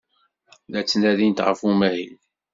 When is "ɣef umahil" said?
1.45-2.15